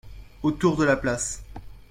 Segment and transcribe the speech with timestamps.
[0.41, 1.43] Autour de la place.